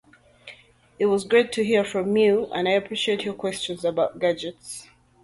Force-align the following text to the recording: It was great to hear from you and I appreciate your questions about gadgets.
It 0.97 1.05
was 1.05 1.25
great 1.25 1.51
to 1.51 1.63
hear 1.63 1.83
from 1.85 2.17
you 2.17 2.47
and 2.55 2.67
I 2.67 2.71
appreciate 2.71 3.23
your 3.23 3.35
questions 3.35 3.85
about 3.85 4.17
gadgets. 4.17 4.87